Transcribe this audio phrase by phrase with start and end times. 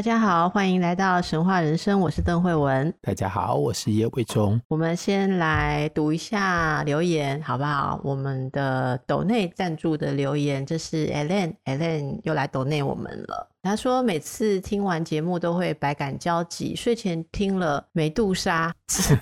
[0.00, 2.90] 大家好，欢迎来到神话人生，我是邓惠文。
[3.02, 4.58] 大家好，我是叶伟忠。
[4.66, 8.00] 我们先来读一下留言，好不好？
[8.02, 13.46] 我们的抖内赞助的留言，这是 Ellen，Ellen 又来抖内我们了。
[13.62, 18.74] 他说每次听完节目都会百感交集，睡前听了美杜莎，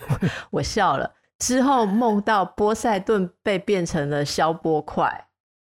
[0.53, 1.13] 我笑了。
[1.41, 5.25] 之后梦到波塞顿被变成了消波块。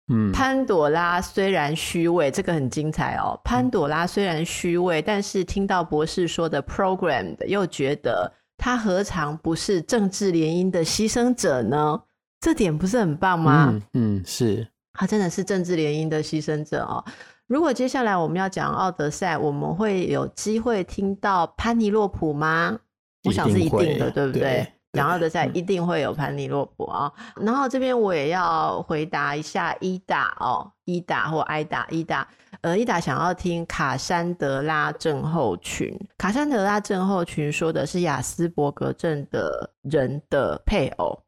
[0.09, 3.41] 嗯，潘朵拉虽然虚伪，这个很精彩哦。
[3.43, 12.02] 潘朵拉虽然虚伪，但是听到博士说的 programmed，又觉得他何尝不是政治联姻的牺牲者呢？
[12.41, 13.71] 这点不是很棒吗？
[13.95, 17.02] 嗯，嗯，是，他真的是政治联姻的牺牲者哦。
[17.46, 22.79] 如果接下来我们要讲奥德赛，我们会有机会听到潘尼洛普吗？
[23.24, 24.66] 我想是一定的，对不对？
[24.95, 32.26] 对讲奥德赛一定会有潘尼洛普啊，然后这边我也要回答一下伊达哦，伊达或艾达，伊达，
[32.60, 35.92] 呃，伊达想要听卡珊德拉症候群。
[36.16, 41.18] 卡珊德拉症候群说的是雅斯伯格症的人的配偶，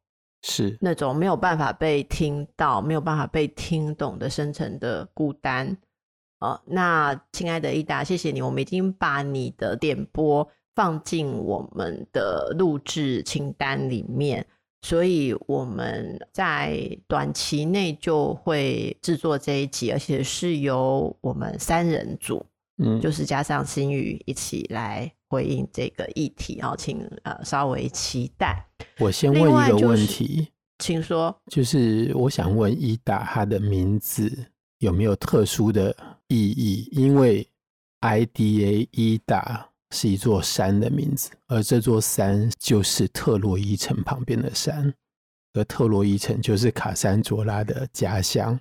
[0.43, 5.77] 是那种没有办法被听到、没有办法被听懂的深层的孤单。
[6.39, 10.47] 哦，那亲爱的伊达，谢谢你，我们已经把你的点播。
[10.77, 14.47] 放进我们的录制清单里面，
[14.83, 22.45] 所以我们在短期内就会制作这一集，而且是由我们三人组，
[22.77, 28.63] 嗯，就是加上新宇一起来回应这个议题，然后请呃稍微期待。
[28.99, 34.31] 我先问一个问题，就是、请说，就是我想问伊达，他的名字
[34.81, 35.97] 有没有特殊的
[36.29, 36.87] 意义？
[36.93, 37.49] 因为
[38.03, 39.71] IDA 伊达。
[39.97, 44.93] 是一座山的名字，而这座山就是特洛伊城旁边的山，
[45.55, 48.61] 而特洛伊城就是卡珊卓拉的家乡。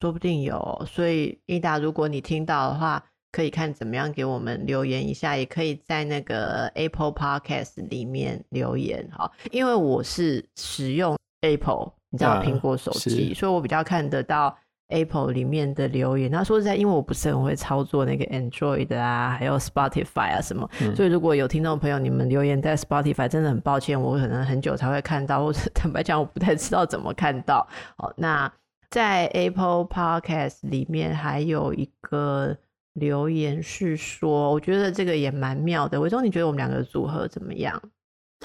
[0.00, 9.28] 说不定有，所以伊达，如果你听到的话，可以看怎么样给我们留言一下，也可以在那个 Apple Podcast 里面留言哈。
[9.50, 14.56] 因为我是使用 Apple，你知道苹果手机，啊，所以我比较看得到。
[14.88, 27.66] Apple 里面的留言，他说实在，因为我不是很会操作那个 Android 啊，还有 Spotify 啊什么，嗯、所以如果有听众朋友你们留言在 Spotify，真的很抱歉，我可能很久才会看到，或者 坦白讲，我不太知道怎么看到。
[27.96, 28.50] 哦，那
[28.90, 32.56] 在 Apple Podcast 里面还有一个
[32.92, 36.00] 留言是说，我觉得这个也蛮妙的。
[36.00, 37.82] 伟忠，你觉得我们两个组合怎么样？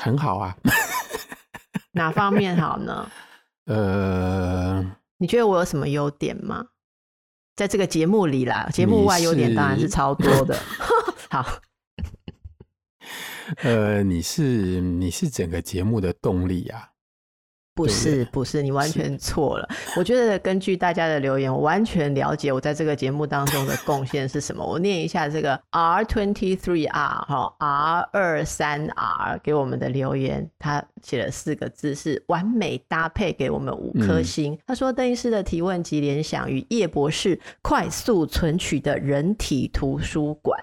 [0.01, 0.55] 很好啊。
[1.93, 3.07] 哪方面好呢？
[3.67, 4.95] 呃。
[5.21, 6.65] 你觉得我有什么优点吗？
[7.55, 10.57] 在这个节目里啦，节目外优点当然是超多的。
[11.29, 11.45] 好，
[13.57, 16.90] 呃，你是你是整个节目的动力啊。
[17.73, 19.67] 不是不是，你完全错了。
[19.95, 24.63] 我觉得根据大家的留言，我完全了解我在这个节目当中的贡献是什么。
[24.63, 34.53] 我念一下这个 R twenty three R 哈 R 二三 R 给我们的留言，他写了四个字是完美搭配，给我们五颗星。
[34.53, 40.61] 嗯、他说邓医师的提问及联想与叶博士快速存取的人体图书馆。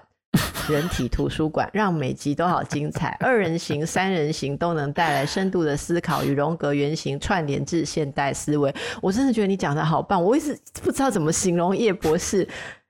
[0.69, 8.73] 人体图书馆让每集都好精彩，二人行、三人行都能带来深度的思考与荣格原型串联至现代思维。
[9.01, 12.47] 我真的觉得你讲的好棒，我一直不知道怎么形容叶博士，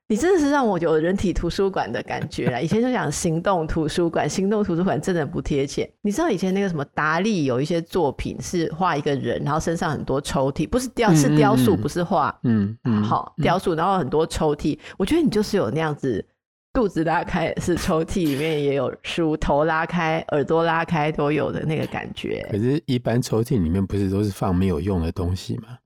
[0.08, 2.62] 你真的是让我有人体图书馆的感觉了。
[2.62, 5.90] 以前就讲行动图书馆，行动图书馆真的不贴切。
[6.02, 14.78] 你知道以前那个什么达利有一些作品是画一个人，然后身上很多抽屉，不是雕是雕塑，不是画，嗯嗯，好雕塑，然后很多抽屉。
[14.98, 16.26] 我觉得你就是有那样子。
[16.72, 22.46] 肚子拉开是抽屉，里面也有书；头拉开、耳朵拉开都有的那个感觉。
[22.50, 25.78] 可是，一般抽屉里面不是都是放没有用的东西吗？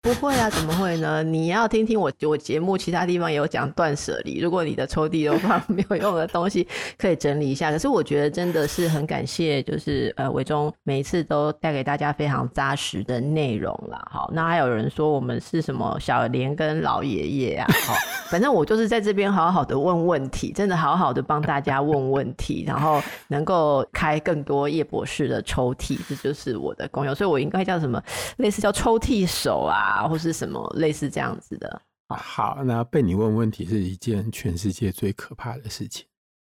[0.00, 1.24] 不会啊，怎么会呢？
[1.24, 4.38] 你要听听我我节目，其他地方也有讲断舍离。
[4.38, 6.66] 如果你的抽屉有放没有用的东西，
[6.96, 7.72] 可以整理一下。
[7.72, 14.00] 可是我觉得真的是很感谢，就是呃伟忠每一次都带给大家非常扎实的内容啦。
[14.08, 17.66] 好，那还有人说我们是什么小莲跟老爷爷啊？
[17.84, 17.94] 好，
[18.30, 27.12] 反正我就是在这边好好的问问题，真的好好的帮大家问问题，然后能够开更多叶博士的抽屉，这就是我的功用。
[27.12, 28.00] 所以我应该叫什么？
[28.36, 29.86] 类似叫抽屉手啊？
[29.88, 31.82] 啊，或是什么类似这样子的。
[32.08, 36.06] 好，那被你问问题是一件全世界最可怕的事情。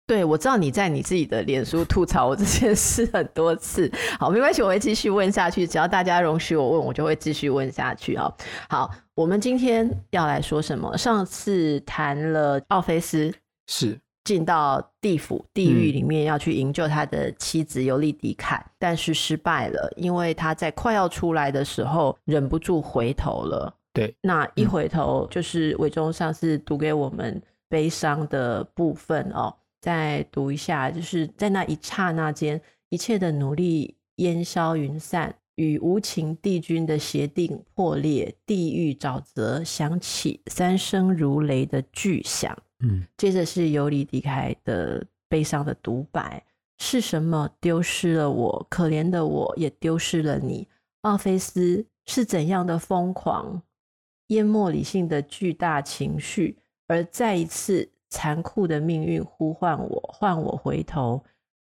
[0.07, 3.91] 对，我知道你在你自己的脸书吐槽我这件事很多次。
[4.21, 5.67] 好，没关系，我会继续问下去。
[5.67, 8.15] 只要大家容许我问，我就会继续问下去。
[8.15, 8.33] 啊，
[8.69, 10.97] 好，我们今天要来说什么？
[10.97, 13.35] 上次谈了奥菲斯
[13.67, 23.73] 是进到地府地狱里面要去营救他的妻子尤利迪凯，嗯，但是失败了，因为他在快要出来的时候忍不住回头了。
[23.93, 29.55] 对，那一回头就是韦忠上次读给我们悲伤的部分哦。
[29.81, 42.59] 再读一下，就是在那一刹那间，一切的努力烟消云散，与无情帝君的协定破裂，地狱沼泽响起三声如雷的巨响。
[43.17, 46.45] 接着是尤里迪凯的悲伤的独白：
[46.79, 48.67] 是什么丢失了我？
[48.69, 50.69] 可怜的我也丢失了你。
[51.03, 53.63] 奥菲斯是怎样的疯狂，
[54.29, 57.91] 淹没理性的巨大情绪，而再一次。
[58.09, 61.25] 残酷的命运呼唤我，唤我回头，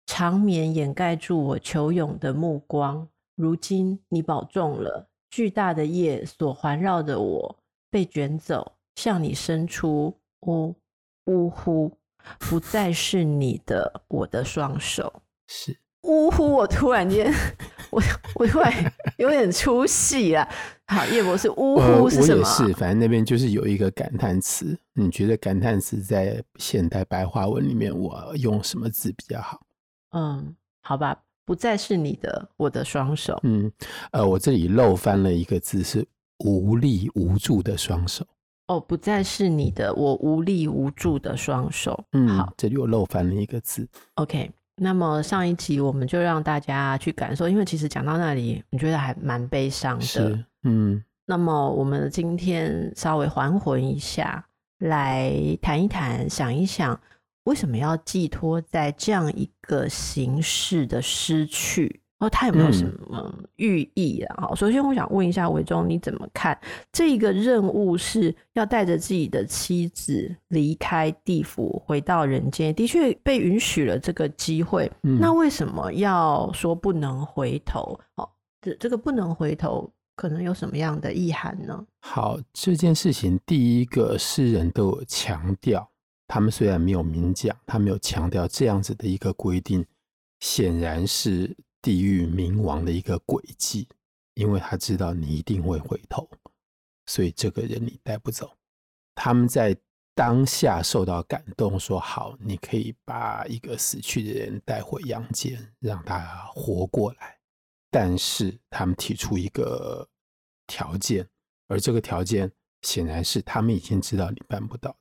[0.05, 3.09] 长眠掩盖住我求勇的目光。
[3.35, 7.59] 如今你保重了，巨大的夜所环绕的我
[7.89, 10.15] 被卷走，向你伸出
[11.29, 11.95] 呜呼，
[12.39, 15.21] 不再是你的我的双手。
[15.47, 15.77] 是。
[16.03, 16.49] 呜呼！
[16.49, 17.29] 我突然间，
[17.91, 18.01] 我
[18.35, 18.71] 我突然
[19.17, 20.47] 有点出戏了。
[20.87, 22.41] 好，叶博士，呜呼是什么？
[22.41, 24.79] 呃、我也是，反正那边就是有一个感叹词。
[24.93, 29.59] 你觉得感叹词在现代白话文里面，我用什么字比较好？
[30.11, 33.37] 嗯，好吧，不再是你的，我的双手。
[33.43, 33.69] 嗯，
[34.11, 36.07] 呃，我这里漏翻了一个字，是
[36.45, 38.25] 无力无助的双手。
[38.69, 42.01] 哦，不再是你的，我无力无助的双手。
[42.11, 43.87] 嗯，好，这里我漏翻了一个字。
[44.13, 44.49] OK。
[44.81, 50.05] 那么上一集我们就让大家去感受，因为其实讲到那里，你觉得还蛮悲伤的。
[50.05, 51.03] 是，嗯。
[51.25, 54.45] 那么我们今天稍微还魂一下，
[54.77, 56.97] 来谈一谈，想一想，
[57.43, 61.99] 为什么要寄托在这样一个形式的失去？
[62.19, 64.35] 哦，他有没有什么寓意啊？
[64.41, 66.59] 好、嗯，首先我想问一下伟忠，你怎么看
[66.91, 72.75] 这个任务是要带着自己的妻子离开地府，回到人间？
[72.75, 77.97] 的确被允许了这个机会、嗯，那为什么要说不能回头？
[78.15, 78.29] 哦，
[78.61, 81.85] 这这个不能回头，可能有什么样的意涵呢？
[82.01, 85.89] 好，这件事情第一个诗人都有强调，
[86.27, 89.85] 他们虽然没有明讲，他没有强调这样子的一个规定，
[90.41, 91.55] 显然是。
[91.81, 93.87] 地狱冥王的一个诡计，
[94.33, 96.29] 因为他知道你一定会回头，
[97.05, 98.55] 所以这个人你带不走。
[99.15, 99.75] 他们在
[100.13, 106.19] 当下受到感动，说好，你可以把一个死去的人带回阳间，让他
[106.53, 107.37] 活过来。
[107.89, 110.07] 但是他们提出一个
[110.67, 111.27] 条件，
[111.67, 114.95] 而这个条件显然是他们已经知道你办不到。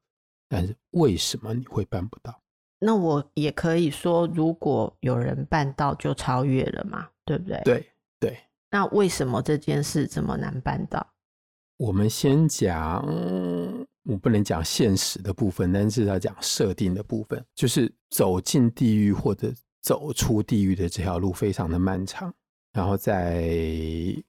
[0.49, 2.41] 但是为什么你会办不到？
[2.81, 7.61] 那我也可以说，如果有人办到，就超越了嘛，对不对？
[7.65, 7.87] 对
[8.21, 8.39] 对。
[8.71, 11.07] 那为什么这件事这么难办到？
[11.79, 13.05] 我们先讲，
[14.05, 22.33] 我不能讲现实的部分，但是要讲设定的部分，就是走进地狱或者走出地狱的这条路非常的漫长。
[22.73, 23.43] 然后在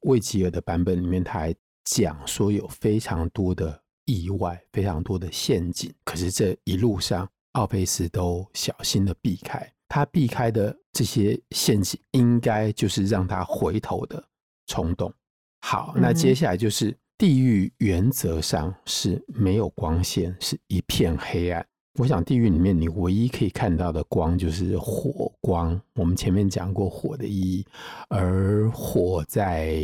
[0.02, 5.94] 魏吉尔的版本里面，他还讲说有非常多的意外，非常多的陷阱。
[6.04, 14.24] 可是这一路上，奥菲斯都小心的避开，他避开的这些陷阱，应该就是让他回头的
[14.68, 15.14] 冲动。
[15.60, 21.66] 好，那接下来就是地狱，原则上是没有光线，是一片黑暗。
[22.00, 25.78] 我想地狱里面，你唯一可以看到的光就是火光。
[25.96, 27.66] 我们前面讲过火的意义，
[28.08, 29.76] 而火在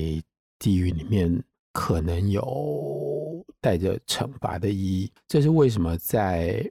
[0.57, 5.11] 地狱里面可能有带着惩罚的意义。
[5.27, 6.65] 这是为什么在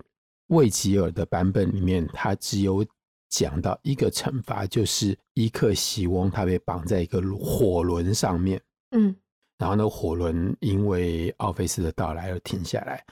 [0.54, 2.86] 魏吉尔的版本里面，他只有
[3.28, 9.14] 讲到一个惩罚，就是伊克西翁他被绑在一个火轮上面，嗯，
[9.58, 13.04] 然后呢火轮因为奥菲斯的到来而停下来，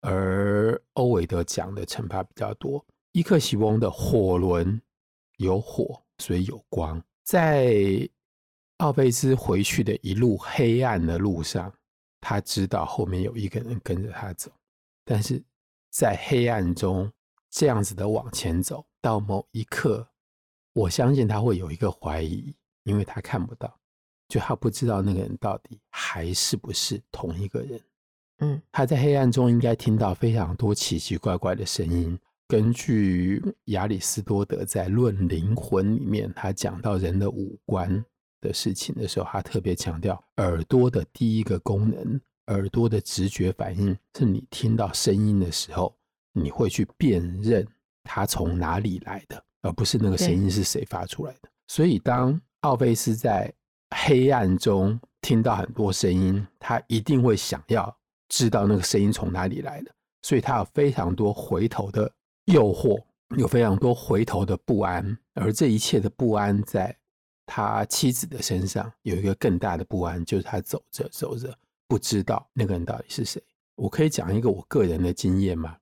[0.00, 2.84] 而欧维德讲的惩罚比较多。
[3.12, 4.80] 伊克西翁的火轮
[5.38, 8.08] 有火，所以有光，在
[8.78, 11.72] 奥菲斯回去的一路黑暗的路上，
[12.20, 14.50] 他知道后面有一个人跟着他走，
[15.04, 15.42] 但是。
[15.94, 17.08] 在黑暗中
[17.48, 20.04] 这样子的往前走，到某一刻，
[20.72, 23.72] 我相信他会有一个怀疑，因为他看不到，
[24.26, 27.80] 就他不知道那个人到底还是不是同一个人。
[28.38, 32.18] 嗯，他在黑暗中应该听到非常多奇奇怪怪的声音。
[32.48, 38.04] 根据亚里士多德在《论灵魂》里面，他讲到人的五官
[38.40, 42.20] 的事情的时候，他特别强调耳朵的第一个功能。
[42.48, 45.96] 耳朵的直觉反应是你听到声音的时候，
[46.32, 47.66] 你会去辨认
[48.02, 51.48] 它从哪里来的，而不是那个声音是谁发出来的。
[51.68, 53.52] 所以，当奥菲斯在
[53.96, 57.96] 黑暗中听到很多声音，他一定会想要
[58.28, 59.90] 知道那个声音从哪里来的。
[60.22, 62.10] 所以他有非常多回头的
[62.46, 63.02] 诱惑，
[63.36, 66.94] 有非常多回头的不安，而这一切的不安，在
[67.46, 71.54] 他妻子的身上有一个更大的不安，就是他走着走着，
[71.86, 73.42] 不知道那个人到底是谁。
[73.76, 75.76] 我可以讲一个我个人的经验吗？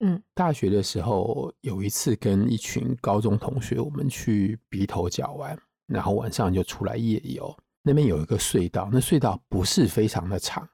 [0.00, 7.54] 嗯，大学的时候有一次跟一群高中同学，我们去鼻头角玩，然后晚上就出来夜游。
[7.82, 10.66] 那边有一个隧道，那隧道不是非常的长。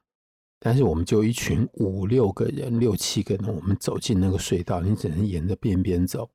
[0.59, 6.29] 但是我们就一群五六个人、六七个人，我们走进那个隧道，你只能沿着边边走，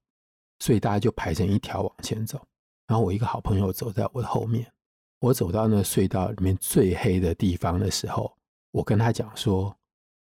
[0.61, 2.41] 所以大家就排成一条往前走。
[2.87, 4.71] 然后我一个好朋友走在我的后面，
[5.23, 8.37] 我走到那隧道里面最黑的地方的时候，
[8.73, 9.73] 我跟他讲说：“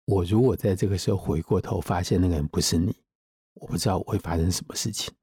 [0.03, 2.93] 我如果在这个时候回过头发现那个人不是你，
[3.53, 5.13] 我不知道我会发生什么事情。”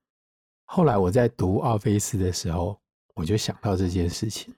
[0.65, 2.81] 后来我在读奥菲斯的时候，
[3.15, 4.55] 我就想到这件事情。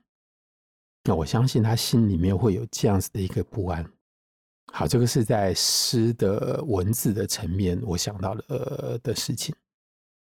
[1.02, 3.85] 那我相信他心里面会有这样子的一个不安。
[4.73, 9.52] 好，这个是在诗的文字的层面，我想到了、呃、的事情。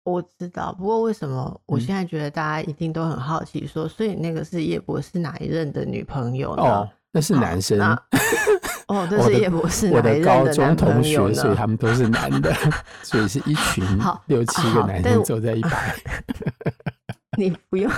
[0.07, 6.63] 我知道，不过为什么我现在觉得大家一定都很好奇说，说、嗯、所以那个是叶博士哪一任的女朋友呢？
[6.63, 7.77] 哦，那是男生。
[8.87, 12.53] 哦，那是叶博士哪一任的我的高中同学，所以他们都是男的，
[13.03, 13.83] 所以是一群
[14.27, 15.93] 六七个男生走在一排。
[17.37, 17.91] 你不用，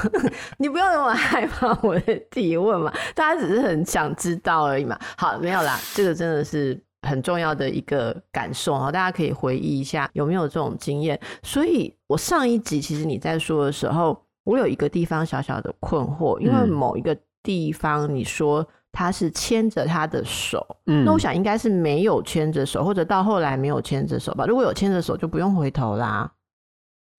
[0.58, 2.92] 你不用那么害怕我的提问嘛？
[3.14, 5.00] 大家只是很想知道而已嘛。
[5.16, 8.92] 好，没有啦，这个真的是很重要的一个感受啊！
[8.92, 11.20] 大家可以回忆一下有没有这种经验。
[11.44, 24.46] 所以我上一集其实你在说的时候，我有一个地方小小的困惑，因为某一个地方你说他是牵着他的手，嗯，那我想应该是没有牵着手，或者到后来没有牵着手吧？
[24.46, 26.32] 如果有牵着手，就不用回头啦。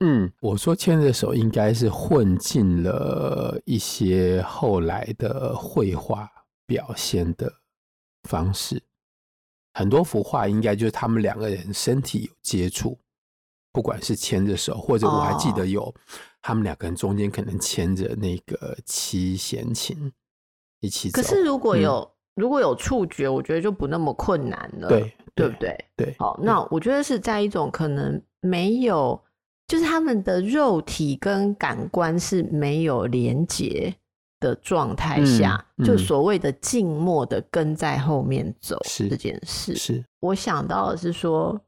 [0.00, 6.28] 嗯，我说牵着手应该是混进了一些后来的绘画
[6.66, 7.52] 表现的
[8.28, 8.82] 方式，
[9.80, 12.98] 很多幅画应该就是他们两个人身体有接触，
[13.72, 15.94] 不管是牵着手，或者我还记得有
[16.42, 20.12] 他们两个人中间可能牵着那个七弦琴
[20.80, 21.22] 一起走。
[21.22, 25.84] 可是如果有、嗯、如果有触觉，我觉得就不那么困难了，对对不对？
[25.96, 29.18] 对，好，那我觉得是在一种可能没有。
[29.66, 33.94] 就是他们的肉体跟感官是没有连接
[34.40, 38.76] 的状态下，嗯嗯、就所谓的静默的跟在后面走
[39.08, 39.76] 这件事。
[39.76, 41.60] 是，我想到的是说，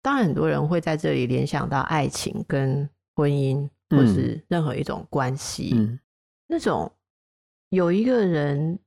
[0.00, 5.98] 当然很多人会在这里联想到爱情跟婚姻，或是任何一种关系，嗯、
[6.46, 6.90] 那种
[7.70, 8.78] 有一个人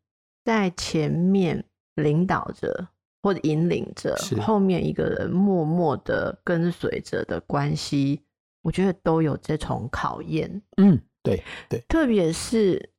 [0.43, 1.63] 在前面
[1.95, 2.87] 领导着
[3.21, 8.21] 或者引领着，后面一个人默默的跟随着的关系。
[8.61, 12.89] 我觉得都有这种考验，嗯，对对，特别是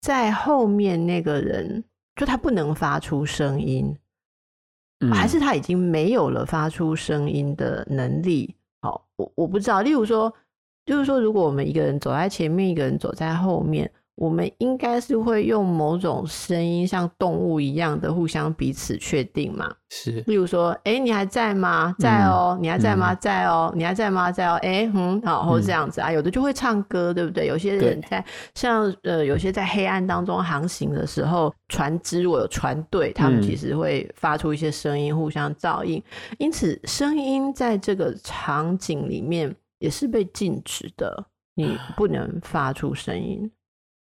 [0.00, 1.84] 在后面那个人，
[2.16, 3.96] 就他不能发出声音，
[5.00, 8.54] 嗯，还是他已经没有了发出声音的能力。
[8.80, 9.82] 好，我我不知道。
[9.82, 10.32] 例如说，
[10.86, 13.90] 就是说，如果我们一个人走在前面，一个人走在后面。
[14.18, 19.72] 我们应该是会用某种声音，像动物一样的互相彼此确定嘛？
[19.90, 20.20] 是。
[20.26, 21.94] 例如说，哎、欸，你还在吗？
[22.00, 22.62] 在哦、喔嗯。
[22.64, 23.12] 你还在吗？
[23.12, 23.76] 嗯、在哦、喔。
[23.76, 24.32] 你还在吗？
[24.32, 24.56] 在哦、喔。
[24.56, 26.10] 哎、欸，嗯，好，或这样子啊。
[26.10, 27.46] 有的就会唱歌，对不对？
[27.46, 28.24] 有些人在
[28.56, 36.02] 像呃，有些在黑暗当中航行的时候，船只如果有船队，他们其实会发出一些声音，互相照应。
[36.38, 43.48] 因此，声音在这个场景里面也是被禁止的，你不能发出声音。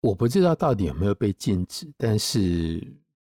[0.01, 2.81] 我不知道到底有没有被禁止，但是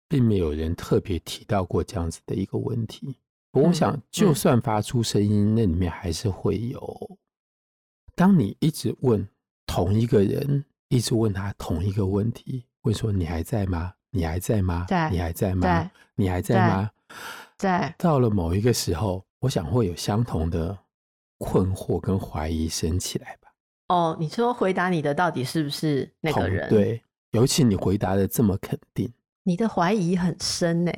[0.09, 3.17] 并没有人特别提到过这样子的一个问题。
[3.53, 7.19] 我想，就算发出声音，那里面还是会有。
[8.15, 9.29] 当你一直问
[9.67, 13.93] 同一个人，一直问他同一个问题，问说：“你还在吗？
[14.11, 14.87] 你还在吗？
[14.89, 15.11] 在？
[15.11, 15.91] 你还在吗？
[16.15, 16.91] 你还在吗？”
[17.59, 17.95] 在。
[17.99, 20.79] 到了某一个时候，我想会有相同的
[21.39, 23.37] 困惑跟怀疑升起来。
[23.93, 26.67] 哦，你说回答你的到底是不是那个人？
[26.71, 30.91] 对，尤其你回答的这么肯定，你的怀疑很深呢。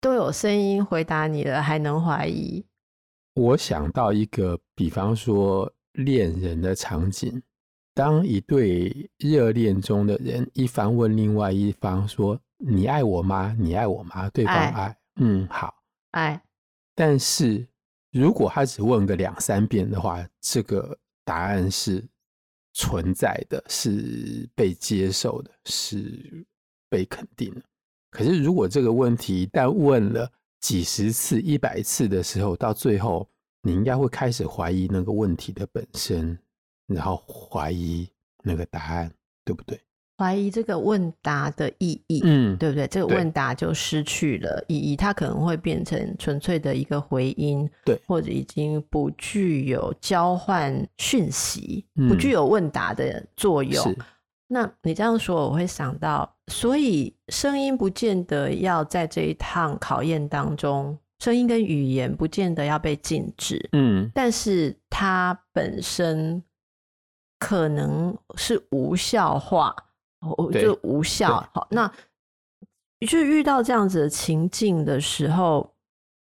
[0.00, 2.66] 都有声音回答你了，还能怀疑？
[3.34, 7.40] 我想到一个，比方说恋人的场景，
[7.94, 13.54] 当一对热恋中的人，一方问另外一方说：“你爱我吗？
[13.56, 15.72] 你爱我吗？”对方爱，爱嗯，好，
[16.10, 16.42] 爱。
[16.96, 17.64] 但是
[18.10, 22.04] 如果他只问个两三遍的话，这个答案是。
[22.78, 26.44] 存在的是被接受的，是
[26.90, 27.62] 被肯定的。
[28.10, 30.30] 可是，如果这个问题一旦问了
[30.60, 33.26] 几十次、一百次的时候，到最后
[33.62, 36.38] 你应该会开始怀疑那个问题的本身，
[36.86, 38.06] 然后怀疑
[38.42, 39.10] 那个答案，
[39.42, 39.80] 对不对？
[40.18, 42.86] 怀疑这个问答的意义，嗯，对不对？
[42.86, 53.84] 这个问答就失去了意义，它可能会变成纯粹的一个回音，对，或者已经不具有交换讯息，不具有问答的作用。
[53.86, 53.96] 嗯，
[54.48, 66.42] 那你这样说，我会想到，所以声音不见得要在这一趟考验当中，声音跟语言不见得要被禁止，嗯，但是它本身
[67.38, 69.76] 可能是无效化。
[70.20, 71.48] 我就无效。
[71.52, 71.90] 好，那
[73.06, 75.74] 就遇到这样子的情境的时候，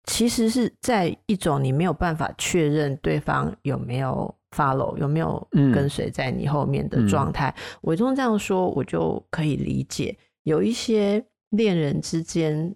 [0.03, 7.53] 其实是在一种你没有办法确认对方有没有 follow，有没有跟随在你后面的状态。
[7.81, 10.17] 伟忠、嗯嗯、这样说，我就可以理解。
[10.43, 12.75] 有一些恋人之间，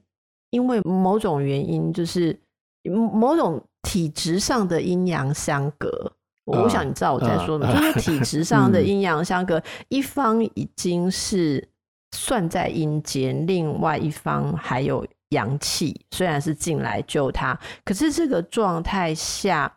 [0.49, 2.39] 因为某种原因，就是
[2.83, 6.13] 某种体质上的阴阳相隔。
[6.51, 11.67] 我想你知道我在说什么，啊、就是体质上的阴阳相隔，嗯、一方已经是
[12.15, 19.71] 算在阴间，另外一方还有阳气，虽然是进来救他，可是这个状态下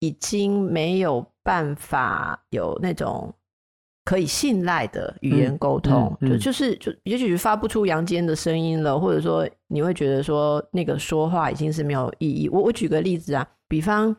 [0.00, 3.32] 已经没有办法有那种
[4.04, 12.48] 可以信赖的语言沟通，嗯嗯嗯、就就是就也许发不出阳间的声音了，或者说你会觉得说那个说话已经是没有意义。
[12.48, 14.16] 我我举个例子啊，比方。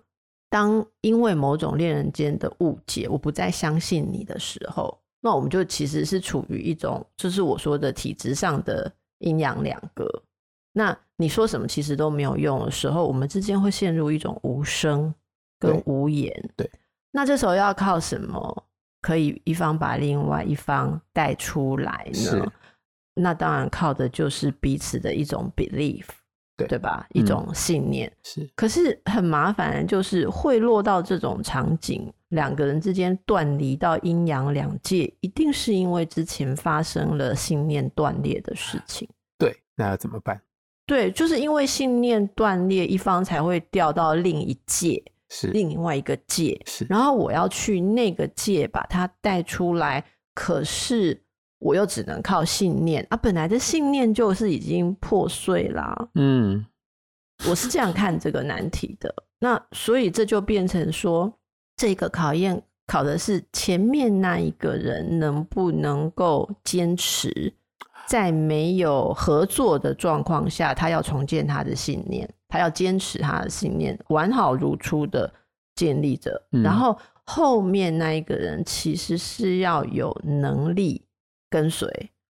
[0.50, 10.08] 当因为某种恋人间的误解，我不再相信你的时候，那我们就其实是处于一种，就是我说的体质上的阴阳两隔。
[10.74, 15.14] 那你说什么其实都没有用的时候，我们之间会陷入一种无声
[15.60, 16.34] 跟无言。
[16.56, 16.72] 对，对，
[17.12, 18.66] 那这时候要靠什么
[19.02, 22.52] 可以一方把另外一方带出来呢？
[23.16, 26.06] 那当然靠的就是彼此的一种 belief。
[26.60, 27.08] 对，对吧？
[27.14, 39.08] 一种信念、嗯、是，可是很麻烦，就是会落到这种场景，两个人之间断离到阴阳两界，一定是因为之前发生了信念断裂的事情。
[39.38, 40.42] 对，那要怎么办？
[40.86, 46.86] 对，就是因为信念断裂，一方才会掉到另一界，是另外一个界，是。
[46.90, 50.04] 然后我要去那个界把它带出来，
[50.34, 51.22] 可是。
[51.60, 53.18] 我又只能靠信念啊！
[53.18, 56.10] 本来的信念就是已经破碎啦。
[56.16, 56.66] 嗯，
[57.50, 59.14] 我是这样看这个难题的。
[59.40, 61.32] 那所以这就变成说，
[61.76, 67.54] 这个考验考的是前面那一个人能不能够坚持，
[68.08, 75.30] 在没有合作的状况下，他要重建他的信念，他要坚持他的信念，完好如初的
[75.76, 76.42] 建立着。
[76.54, 81.04] 嗯，然后后面那一个人其实是要有能力。
[81.50, 81.90] 跟随，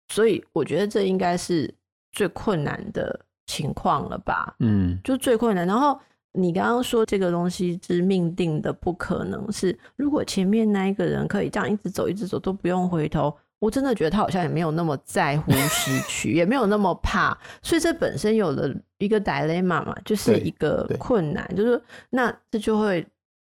[0.09, 1.73] 所以我觉得这应该是
[2.13, 4.55] 最困难的情况了吧？
[4.61, 5.67] 嗯，就最困难。
[5.67, 5.99] 然后
[6.33, 9.79] 你刚刚说这个东西是命定的，不可能是。
[9.97, 17.37] 如果前面那一个人可以这样一直走，一直走都不用回头，我真的觉得他好像也没有那么在乎失 去，也没有那么怕。
[17.63, 23.07] 所以这本身有了一个 dilemma 嘛，就是一个困难，就是那这就会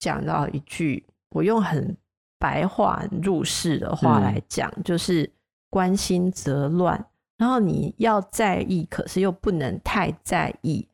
[0.01, 1.97] 讲到一句，我用很
[2.39, 5.31] 白话入世的话来讲，嗯、就是。
[5.75, 7.05] 关心则乱，
[7.37, 10.87] 然后你要在意，可是又不能太在意，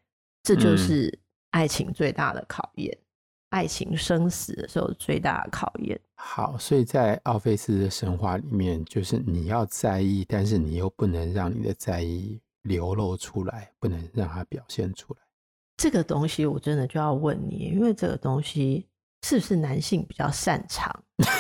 [0.43, 1.19] 这就是
[1.51, 2.91] 爱情最大的考验。
[2.91, 3.05] 嗯、
[3.51, 6.01] 爱情生死的时候最大的考验。
[6.15, 15.21] 好，所以在奥菲斯的神话里面，就是你要在意，但是你又不能让你的在意流露出来，不能让它表现出来。
[15.77, 18.87] 这个东西我真的就要问你，因为这个东西
[19.27, 21.05] 是不是男性比较擅长？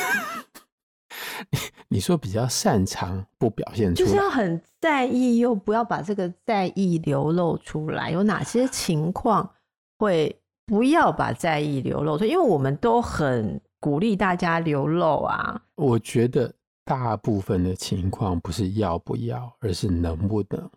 [1.93, 8.13] 你说比较擅长不表现出来，就是要很在意，又不要把这个在意流露出来。
[8.13, 9.51] 有哪些情况
[9.99, 12.31] 会不要把在意流露出来？
[12.31, 15.61] 因为我们都很鼓励大家流露啊。
[15.75, 20.71] 我觉得大部分的情况不是要不要，而是能不能。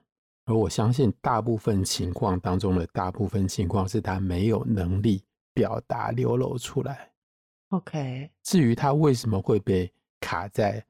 [0.45, 5.23] 而我相信大部分情况当中的大部分情况是他没有能力
[5.53, 7.11] 表达流露出来。
[7.69, 10.83] OK，至于他为什么会被卡在。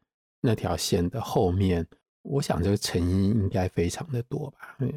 [0.46, 1.88] 那条线的后面，
[2.22, 4.76] 我想这个成因应该非常的多吧。
[4.80, 4.88] 呃，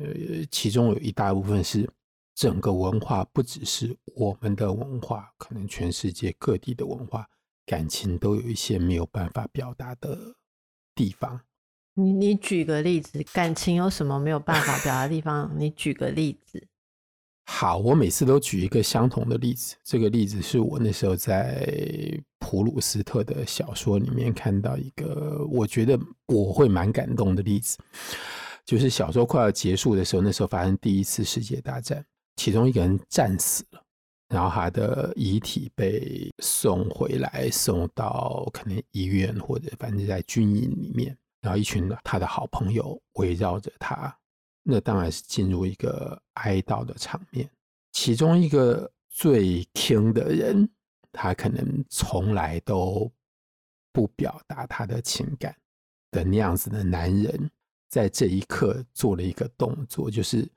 [0.51, 1.89] 其中有一大部分是
[2.35, 7.29] 整个文化，不只是我们的文化，可能全世界各地的文化，
[7.65, 10.35] 感情都有一些没有办法表达的
[10.97, 11.41] 地方。
[11.95, 15.55] 你你举个例子，感情有什么没有办法表达的地方？
[15.57, 16.67] 你举个例子。
[17.49, 19.77] 好，我每次都举一个相同的例子。
[19.85, 27.79] 这个例子是我那时候在普鲁斯特的小说里面看到一个，我觉得我会蛮感动的例子，
[28.65, 32.05] 就是小说快要结束的时候，那时候发生第一次世界大战，
[32.35, 33.81] 其中一个人战死了，
[34.29, 44.15] 然后他的遗体被送回来，送到可能医院或者反正在军营里面，然后一群他的好朋友围绕着他，
[44.67, 47.49] 那当然是进入一个哀悼的场面。
[47.93, 50.69] 其中一个最听的人，
[51.13, 53.11] 他可能从来都
[53.93, 55.57] 不表达他的情感
[56.11, 57.51] 的那样子的男人，
[57.89, 60.49] 在这一刻做了一个动作，就是。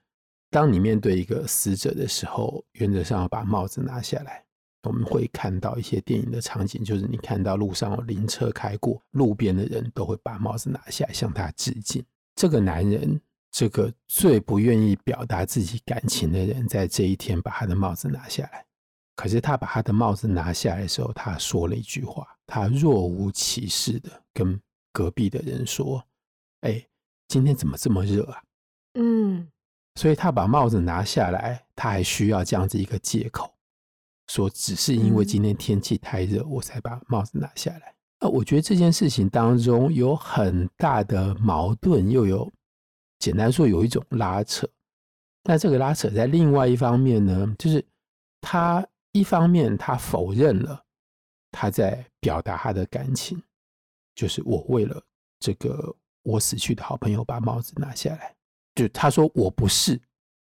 [0.52, 4.43] 当你面对一个死者的时候，原则上要把帽子拿下来。
[4.82, 12.04] 我们会看到一些电影的场景，就是你看到路上有灵车开过，路边的人都会把帽子拿下来向他致敬。
[12.34, 18.65] 这个男人，这个最不愿意表达自己感情的人，在这一天把他的帽子拿下来。
[19.15, 24.59] 可是他把他的帽子拿下来的时候，他说了一句话，他若无其事的跟
[24.93, 26.03] 隔壁的人说
[26.62, 26.85] ：“哎，
[27.27, 28.41] 今天怎么这么热啊？”
[28.95, 29.47] 嗯。
[29.95, 33.53] 所以他把帽子拿下来，他还需要这样子一个借口，
[34.27, 37.93] 说只是因为今天天气太热，我才把帽子拿下来。
[38.21, 42.49] 那我觉得这件事情当中有很大的矛盾，又有
[43.19, 44.67] 简单说有一种拉扯。
[45.43, 47.84] 那这个拉扯在另外一方面呢，就是
[48.41, 50.84] 他一方面他否认了
[51.51, 53.41] 他在表达他的感情，
[54.15, 55.01] 就是我为了
[55.39, 58.36] 这个我死去的好朋友把帽子拿下来。
[58.75, 59.99] 就他说我不是，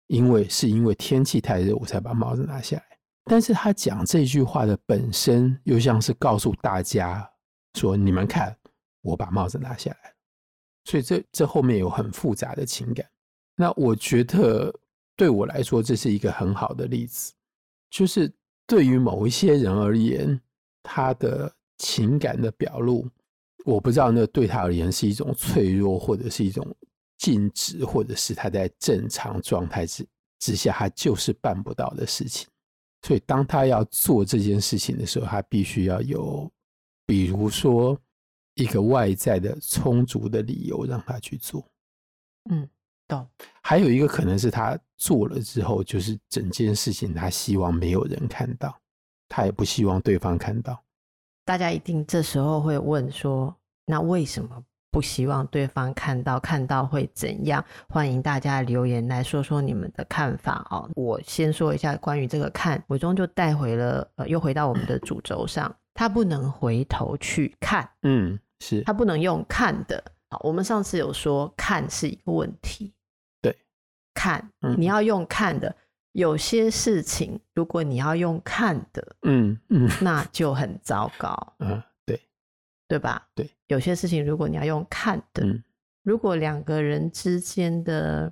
[0.08, 2.98] 因为是因为天气太热，我才把帽子拿下来。
[3.26, 7.30] 但是他讲这句话的本身，又像是告诉大家
[7.74, 8.56] 说：你们看，
[9.02, 10.14] 我把帽子拿下来。
[10.86, 13.06] 所以这这后面有很复杂的情感。
[13.56, 14.74] 那我觉得
[15.16, 17.34] 对我来说，这是一个很好的例子，
[17.90, 18.32] 就是
[18.66, 20.40] 对于某一些人而言，
[20.82, 23.08] 他的情感的表露，
[23.66, 26.66] 我不知道那对他而言是一种脆弱，或者是一种。
[27.16, 30.06] 禁止，或者是他在正常状态之
[30.40, 32.46] 之下，他就是办不到的事情。
[33.04, 36.52] 所以，当他要做这件事情的时候，他必须要有，
[37.06, 37.98] 比如说
[38.56, 41.66] 一个外在的充足的理由让他去做。
[42.50, 42.68] 嗯，
[43.08, 43.28] 懂。
[43.62, 48.78] 还有一个可能是他做了之后，就是整件事情他希望没有人看到，
[49.30, 50.84] 他也不希望对方看到。
[51.46, 54.64] 大家一定这时候会问说：那为什么？
[54.92, 57.66] 不希望对方看到，看到会怎样？
[57.90, 60.88] 欢迎大家留言来说说你们的看法哦。
[60.94, 68.82] 我先说一下关于这个看，伟忠就带回了，呃，又回到我们的主轴上，他不能回头去看，嗯，是。
[68.82, 70.04] 他不能用看的。
[70.30, 72.94] 好，我们上次有说看是一个问题，
[73.42, 73.56] 对，
[74.14, 75.76] 看，你要用看的，
[76.14, 81.82] 有些事情如果你要用看的，嗯嗯， 那就很糟糕，嗯。
[82.86, 83.28] 对吧？
[83.34, 85.64] 对，有些事情如果你要用看的，嗯、
[86.04, 88.32] 如果两个人之间的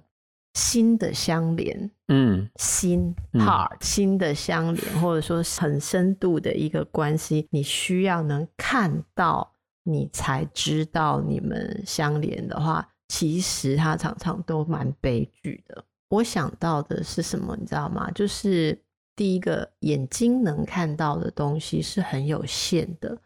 [0.54, 15.84] 心的相连，嗯，心 heart、嗯、心的相连，或者说很深度的一个关系，你需要能看到，你才知道你们相连的话，其实它常常都蛮悲剧的。
[16.10, 18.12] 我想到的是什么，你知道吗？
[18.12, 18.78] 就是
[19.16, 23.18] 第一个，眼睛能看到的东西是很有限的。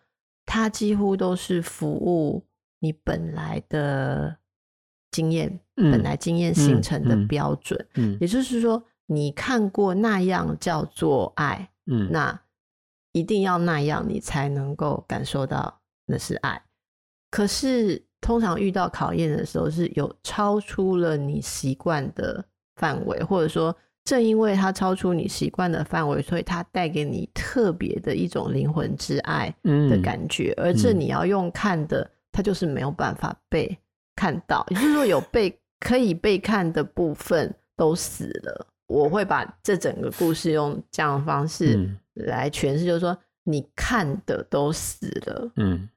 [0.45, 2.45] 它几乎都是服务
[2.79, 4.37] 你本来的
[5.15, 7.87] 经验，嗯、本来经验形成的标准。
[8.19, 12.37] 也就是说，你看过那样叫做爱，嗯，那
[13.13, 16.61] 一定要那样，你才能够感受到那是爱。
[17.31, 22.43] 可是，通常遇到考验的时候，是有超出了你习惯的
[22.75, 23.75] 范围，或者说。
[24.07, 30.53] 正因为它超出你习惯的范围，所以它带给你特别的一种灵魂之爱的感觉。
[30.57, 33.75] 嗯、而这你要用看的，它就是没有办法被
[34.15, 34.65] 看到。
[34.69, 38.67] 也就是说，有被 可以被看的部分都死了。
[38.87, 45.51] 我会把这整个故事用这样的方式来诠释，就是说，你看的都死了。
[45.57, 45.89] 嗯，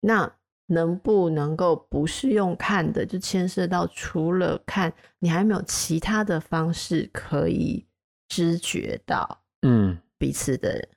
[0.00, 0.32] 那。
[0.72, 7.84] 能不能够不是用看的，就牵涉到除了看，你还没有其他的方式可以
[8.28, 10.88] 知觉到，嗯，彼此的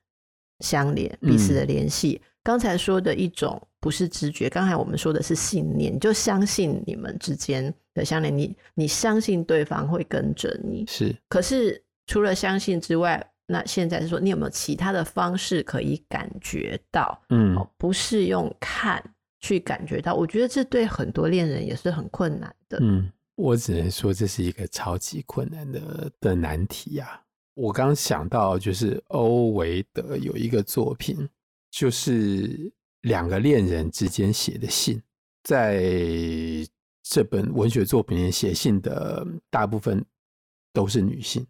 [0.60, 2.22] 相连，彼此的联系。
[2.44, 11.16] 刚才说的一种不是直觉，刚才我们说的是信念，就相信你们之间的相连，你你相信对方会跟着你，是。
[11.30, 17.20] 可是除了相信之外，那现在是说你有没有其他的方式可以感觉到？
[17.30, 19.04] 嗯，不是用看。
[19.46, 22.78] 去感觉到，我觉得这对很多恋人也是很困难的。
[22.80, 27.22] 嗯，我只能说这是一个超级困难的的难题呀、啊。
[27.56, 31.28] 我刚想到，就是欧维德有一个作品，
[31.74, 35.02] 就是两个恋人之间写的信。
[35.44, 35.84] 在
[37.02, 40.06] 这本文学作品里写信的大部分
[40.72, 41.46] 都是女性，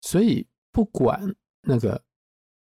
[0.00, 2.02] 所以不管那个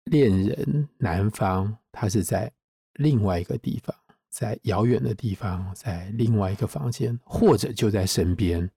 [0.06, 2.52] 恋人男方他是在
[2.94, 3.94] 另外一个地方，
[4.30, 8.68] 在遥远的地方，在另外一个房间，或者就在身边，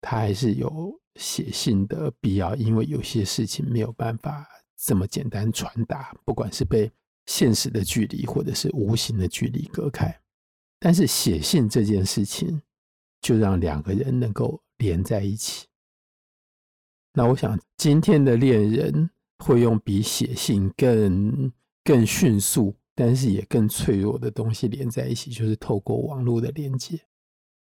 [0.00, 6.90] 他还是有写信的必要，因为有些事情没有办法这么简单传达，不管是被
[7.26, 10.20] 现实的距离或者是无形的距离隔开。
[10.78, 12.62] 但是写信这件事情，
[13.20, 15.66] 就让两个人能够连在一起。
[17.12, 19.10] 那我想，今天的恋人
[19.44, 21.52] 会用比写信更
[21.84, 26.98] 更迅速，但是也更脆弱的东西连在一起，就是透过网络的连接。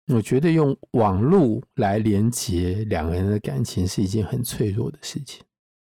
[0.07, 5.43] 我觉得用网络来连接两个人的感情是一件很脆弱的事情。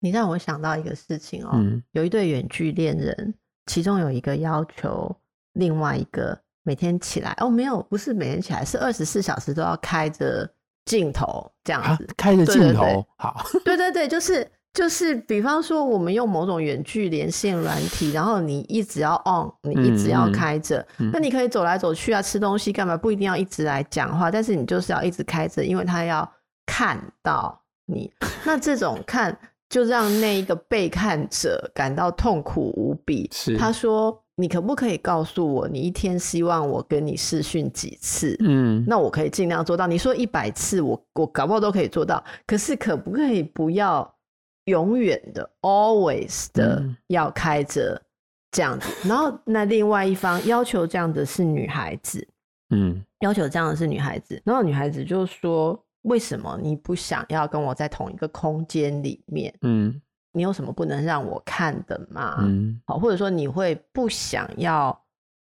[0.01, 3.35] 你让我想到一个事情哦，嗯、有一对远距恋人，
[3.66, 5.14] 其中有一个要求
[5.52, 6.38] 另外一个。
[6.68, 10.50] 每天起来哦，没有，不是每天起来，是二十四小时都要开着
[10.85, 21.09] 镜头这样子，啊、开着镜头，好， 对对对，就是就是，比方说我们用某种远距连线软体，然后你一直要 on，你一直要开着，嗯。
[21.09, 26.29] 嗯、那你可以走来走去啊，吃东西干嘛，不一定要一直来讲话，但是你就是要一直开着，因为他要
[26.66, 28.12] 看到你，
[28.44, 34.22] 那这种看就让那一个被看者感到痛苦无比，是他说。
[34.38, 38.37] 你可不可以告诉我，你一天希望我跟你视讯几次？
[38.40, 39.87] 嗯，那我可以尽量做到。
[39.87, 42.22] 你说一百次，我我搞不好都可以做到。
[42.46, 44.14] 可是可不可以不要
[44.66, 47.98] 永远的 always 的要开着
[48.50, 48.90] 这样子？
[49.05, 52.29] 嗯、然后那另外一方要求这样的是女孩子，
[52.74, 54.38] 嗯，要求这样的是女孩子。
[54.44, 59.55] 然后女孩子就说：为什么你不想要跟我在同一个空间里面？
[59.61, 60.01] 嗯。
[60.33, 62.37] 你有什么不能让我看的吗？
[62.40, 64.95] 嗯，好，或者说你会不想要，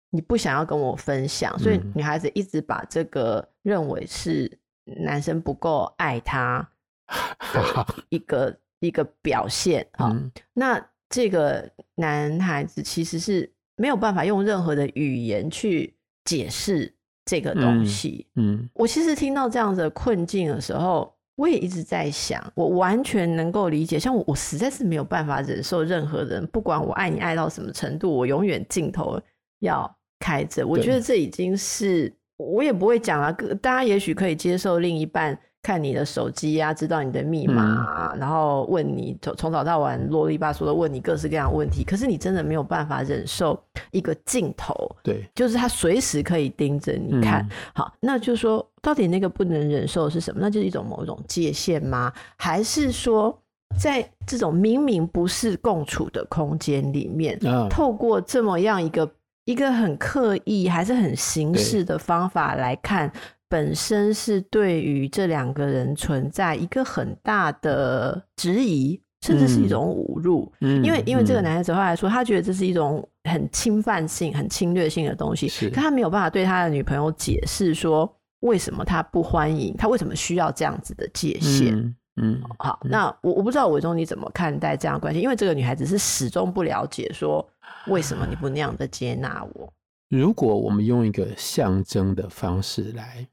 [0.10, 4.50] 你不想要跟我分享，所以女孩子一直把这个认为是
[4.86, 6.66] 男生不够爱她
[7.54, 9.86] 的一个一个表现。
[9.98, 10.16] 好，
[10.54, 16.96] 那这个男孩子其实是没有办法用任何的语言去解释
[17.30, 18.26] 这个东西。
[18.36, 21.14] 嗯，我其实听到这样子的困境的时候。
[21.40, 23.98] 我也一直在想，我完全能够理解。
[23.98, 29.18] 像我，我实在是没有办法忍受任何人，不管我爱你爱到什么程度，我永远镜头
[29.60, 29.90] 要
[30.20, 30.68] 开着。
[30.68, 33.32] 我觉得这已经是，我也不会讲了。
[33.62, 35.40] 大家也许可以接受另一半。
[35.62, 41.84] 看你的手机呀、啊，知道你的密码、啊，嗯、然后问你从从早到晚啰里吧嗦的问你各式各样的问题。
[41.84, 47.42] 可是你真的没有办法忍受一个镜头，对，就是他随时可以盯着你看。
[47.44, 50.40] 嗯、好，那就是说，到底那个不能忍受的是什么？
[50.42, 52.12] 那就是一种某种界限吗？
[52.38, 53.38] 还是说，
[53.78, 59.12] 在这种明明不是共处的空间里面，嗯、透过这么样一个
[59.44, 63.12] 一个很刻意还是很形式的方法来看？
[63.50, 70.50] 本身是对于这两个人存在一个很大的质疑，甚至是一种侮辱。
[70.62, 78.08] 嗯，因为因为这个男孩子后来说，他觉得这是一种很侵犯性、很侵略性的东西，是可他没有办法对他的女朋友解释说
[78.42, 81.74] 为什么他不欢迎，他为什么需要这样子的界限。
[81.76, 85.20] 嗯，嗯好，那我我不知道伟忠你怎么看待这样的关系？
[85.20, 87.44] 因为这个女孩子是始终不了解说
[87.88, 89.74] 为什么你不那样的接纳我。
[90.08, 93.28] 如果我们用一个象征的方式来。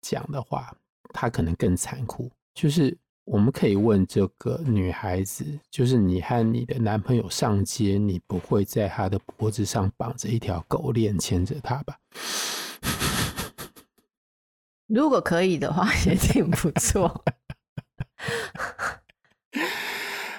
[0.00, 0.74] 讲的话，
[1.12, 2.30] 他可能更残酷。
[2.54, 11.98] 就是我们可以问这个女孩子，就是你和你的男朋友上街，你不会在他的脖子上绑着一条狗链牵着他吧？
[14.88, 17.24] 如果可以的话，也挺不错。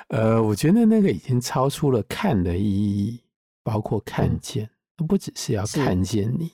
[0.09, 3.21] 呃，我觉得那个已经超出了看的意义，
[3.63, 4.67] 包括看见，
[4.97, 6.51] 嗯、不只是要看见你。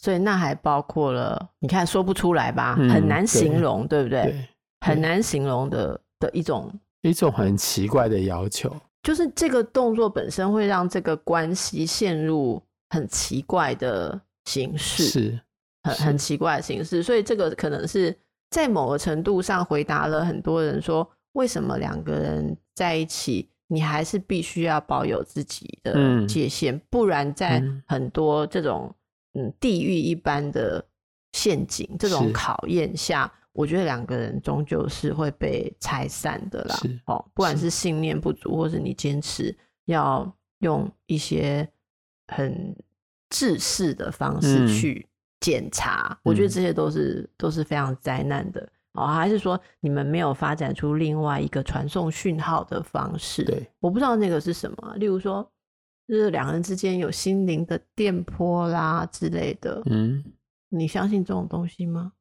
[0.00, 4.22] 所以那还包括了，你看说不出来吧，嗯、很难形容，对，对不对？
[4.22, 4.48] 对，
[4.86, 15.40] 很难形容的的一种一种很奇怪的要求，就是这个动作本身会让这个关系陷入很奇怪的形式，是
[15.82, 17.02] 很很奇怪的形式。
[17.02, 18.16] 所以这个可能是
[18.50, 28.94] 在某个程度上回答了很多人说，为什么两个人在一起，你还是必须要保有自己的界限，嗯、不然在很多这种。
[29.38, 30.84] 嗯，地狱一般的
[31.32, 36.76] 陷阱，这种考验下，我觉得两个人终究是会被拆散的啦。
[37.06, 41.68] 哦，不管是信念不足，或是你坚持要用一些
[42.26, 42.74] 很
[43.30, 45.06] 制式的方式去
[45.38, 49.06] 检查，嗯、我觉得这些都是、嗯、都是非常灾难的哦。
[49.06, 53.44] 还是说你们没有发展出另外一个传送讯号的方式？
[53.44, 55.48] 对，我不知道那个是什么，例如说。
[56.08, 60.24] 就是两人之间有心灵的电波啦之类的，嗯，
[60.70, 62.14] 你相信这种东西吗？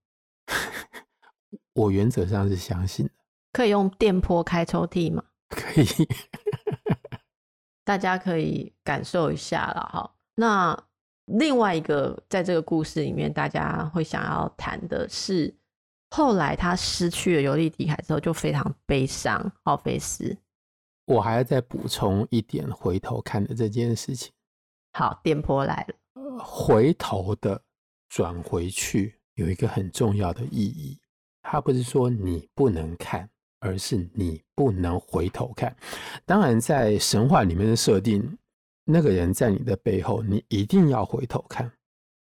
[1.73, 3.11] 我原则上是相信的。
[3.53, 5.23] 可以用电波开抽屉吗？
[5.49, 5.87] 可以。
[7.85, 10.15] 大家可以感受一下了哈。
[10.35, 10.77] 那
[11.27, 15.55] 另外一个，在这个故事里面，大家会想要谈的是，
[16.09, 19.49] 后来他失去了尤利迪凯之后，就非常悲伤。
[19.63, 20.37] 奥菲斯，
[21.07, 24.31] 我还要再补充一点，回头看的这件事情。
[24.91, 26.43] 好，电波来了。
[26.43, 27.59] 回头的
[28.09, 30.99] 转回去有一个很重要的意义，
[31.41, 35.75] 它不是说你不能看，而是你不能回头看。
[36.25, 38.37] 当然，在神话里面的设定。
[38.89, 41.69] 那个人在你的背后，你一定要回头看。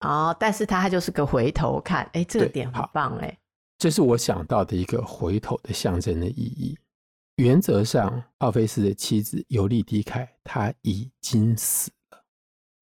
[0.00, 3.38] 哦，但是他他就是个回头看，哎，这个点很棒哎。
[3.76, 6.78] 这是我想到的一个回头的象征的意义。
[7.36, 12.24] 原则上，奥菲斯的妻子尤利迪凯她已经死了，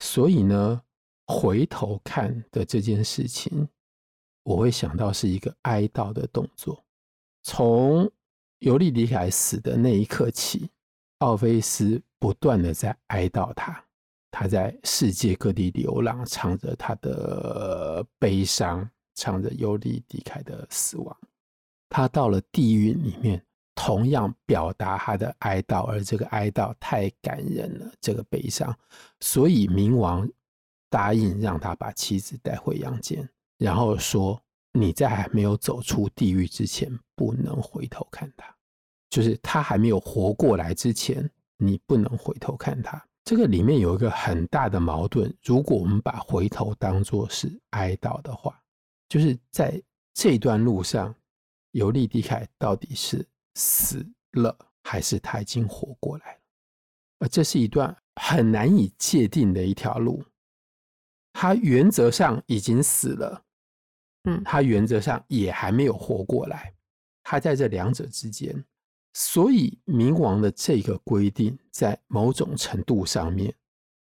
[0.00, 0.82] 所以呢，
[1.26, 3.68] 回头看的这件事情，
[4.42, 6.84] 我会想到是一个哀悼的动作。
[7.42, 8.10] 从
[8.60, 10.70] 尤利迪凯死的那一刻起。
[11.18, 13.82] 奥菲斯不断的在哀悼他，
[14.30, 21.16] 他在世界各地流浪，唱着他的悲伤，唱着尤利迪凯的死亡。
[21.88, 23.42] 他到了地狱里面，
[23.74, 28.74] 同样表达他的哀悼，而这个哀悼太感人了，这个悲伤，
[29.20, 30.28] 所以冥王
[30.88, 34.40] 答应让他把妻子带回阳间，然后说
[34.72, 38.54] ：“你在还没有走出地狱之前，不能回头看他。”
[39.10, 43.04] 就是他还没有活过来之前，你不能回头看他。
[43.24, 45.32] 这个里面有一个很大的矛盾。
[45.42, 48.60] 如果我们把回头当作是哀悼的话，
[49.08, 49.80] 就是在
[50.12, 51.14] 这段路上，
[51.70, 53.24] 尤利迪凯到底是
[53.54, 56.40] 死了，还是他已经活过来了？
[57.20, 60.24] 而这是一段很难以界定的一条路。
[61.32, 63.44] 他原则上已经死了，
[64.24, 66.74] 嗯，他原则上也还没有活过来。
[67.22, 68.64] 他在这两者之间。
[69.16, 73.54] 所以，冥王的这个规定，在某种程度上面，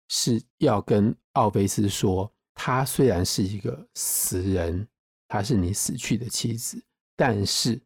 [0.07, 4.87] 是要跟奥菲斯说，他虽然是一个死人，
[5.27, 6.81] 他是你死去的妻子，
[7.17, 7.81] 但是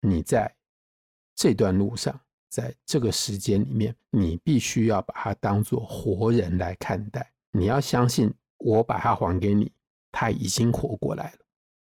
[0.00, 0.56] 你在
[1.40, 7.32] 这段路上，在这个时间里面，你必须要把它当做活人来看待。
[7.50, 9.72] 你要相信，我把它还给你，
[10.12, 11.38] 他已经活过来了。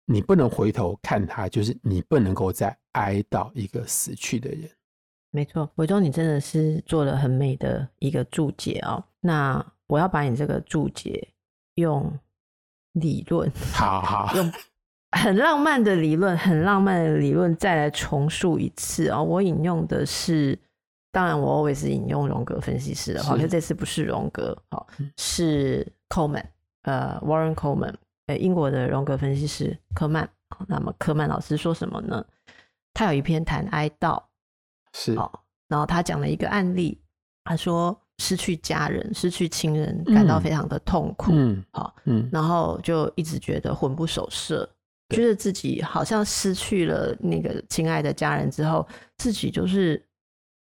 [0.07, 4.69] 你不能回头看他，就是你不能够再哀悼一个死去的人。
[5.31, 9.01] 没错，伟忠，你真的是做了很美的一个注解哦。
[9.21, 11.29] 那我要把你这个注解
[11.75, 12.11] 用
[12.91, 14.51] 理论，好好， 用
[15.15, 19.23] 很浪漫的理论，很浪漫的理论再来重述一次哦。
[19.23, 20.57] 我引用的是，
[21.11, 24.85] 当然我 always 引用荣格分析师的话，可是这次不是荣格，哦，
[25.17, 26.45] 是 Coleman，
[26.83, 27.93] 呃，Warren Coleman，
[28.27, 30.29] 呃，英国的荣格分析师科曼。
[30.67, 32.23] 那么科曼老师说什么呢？
[32.93, 34.21] 他有一篇谈哀悼。
[34.93, 35.13] 是，
[35.67, 37.01] 然后他讲了一个案例，
[37.43, 44.69] 他说失去家人、失去亲人，感到非常的痛苦，嗯，好，嗯，然后就一直觉得魂不守舍，
[45.09, 48.87] 觉得自己好像失去了那个亲爱的家人之后，
[49.17, 50.03] 自己就是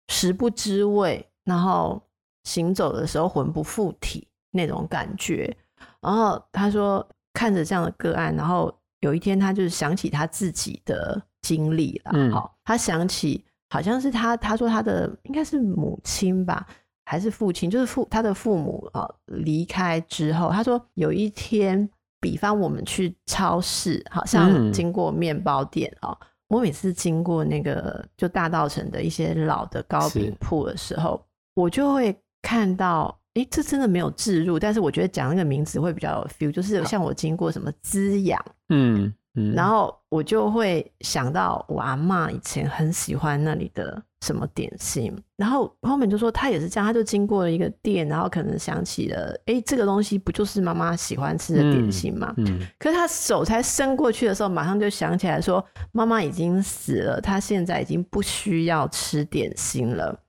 [0.07, 2.01] 食不知味，然后
[2.43, 5.55] 行走的时候魂不附体那种感觉。
[6.01, 13.43] 然后他说看着这样的个案，然后有一天他就是想起他自己的经历了，好，他想起。
[13.67, 16.65] 好像是他，他说他的应该是母亲吧，
[17.03, 17.69] 还是父亲？
[17.69, 21.89] 就是父他的父母啊离开之后，他说有一天，
[22.25, 39.13] 比方我们去超市，好像经过面包店啊，嗯、我每次经过那个就大稻城的一些老的糕饼铺的时候，我就会看到，哎、欸，这真的没有置入，但是我觉得讲那个名字会比较有 feel，就是像我经过什么滋养，嗯。
[39.53, 52.33] 然后我就会想到我阿妈以前很喜欢那里的什么点心，然后后面就说他也是这样，他就经过了一个店，然后可能想起了，哎，这个东西不就是妈妈喜欢吃的点心吗？
[52.37, 60.19] 嗯，嗯，可是他手才伸过去的时候，马上就想起来说，妈妈已经死了，他现在已经不需要吃点心了。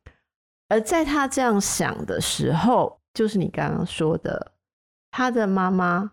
[0.69, 4.53] 而在他这样想的时候，就是你刚刚说的，
[5.11, 6.13] 他的妈妈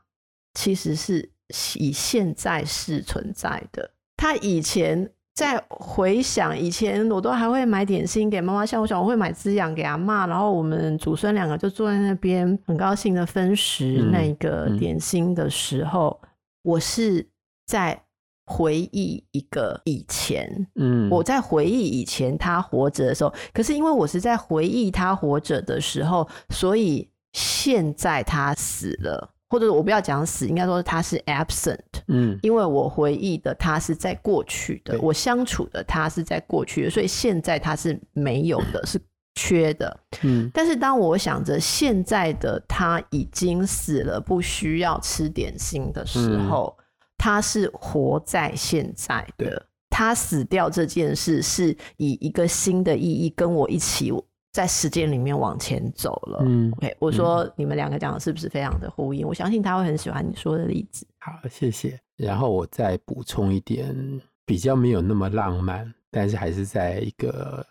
[0.53, 1.33] 其实是。
[1.75, 3.91] 以现在是存在的。
[4.17, 16.29] 他以前在回想以前，我都还会买点心给妈妈，像我想我会买滋养给阿妈，然后我们祖孙两个就坐在那边很高兴的分食那个点心的时候，嗯嗯、
[16.63, 17.27] 我是
[17.65, 17.99] 在
[18.45, 29.31] 回忆一个以前，嗯，我在回忆以前他活着的时候，可是因为我是在回忆他活着的时候，所以现在他死了。
[29.53, 31.77] 或者我不要讲死，应该说他是 absent，
[32.07, 38.99] 嗯，因为我回忆的他是在过去的，我相处的他是在过去的，所以现在他是没有的， 是
[39.35, 39.95] 缺的。
[40.23, 46.83] 嗯，但是当我想着现在的他已经死了，不需要吃点心的时候，嗯、
[47.19, 49.67] 他是活在现在的。
[49.91, 54.11] 他死掉这件事是以一个新的意义跟我一起
[54.53, 56.39] 在时间里面往前走了。
[56.45, 59.27] 嗯，OK，我说你们两个讲的是不是非常的呼应？
[59.27, 61.05] 我相信他会很喜欢你说的例子。
[61.19, 61.99] 好，谢谢。
[62.15, 67.65] 然后我再补充一点，比较没有那么浪漫，但是还是在一个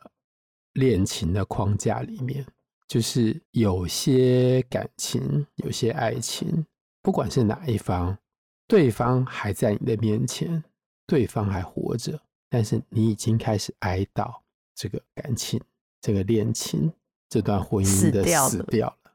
[0.74, 2.44] 恋情的框架里面，
[2.88, 6.66] 就是有些感情，有些爱情，
[7.00, 8.18] 不管是哪一方，
[8.66, 10.62] 对方还在你的面前。
[11.04, 12.18] 对方还活着，
[12.48, 14.32] 但是你已经开始哀悼
[14.74, 15.60] 这个感情、
[16.02, 16.92] 这个恋情、
[17.30, 19.12] 这段婚姻的死掉了。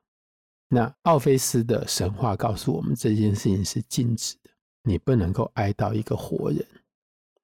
[0.70, 4.50] 那奥菲斯的神话告诉我们，这件事情是禁止的。
[4.84, 6.66] 你不能够哀悼一个活人，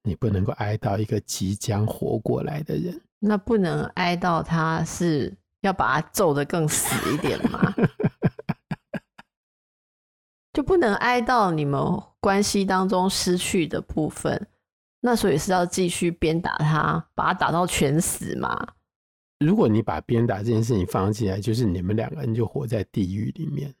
[0.02, 3.00] 你不能够哀悼一个即将活过来的人。
[3.18, 7.74] 那不能哀悼他，是要把他揍得更死一点吗？
[10.54, 11.82] 就不能哀悼你们
[12.20, 14.46] 关系当中失去的部分，
[15.00, 18.74] 那所以是要继续鞭打他，把他打到全死吗？
[19.38, 23.74] 如果你把鞭打这件事情放进来，就是你们两个人就活在地狱里面，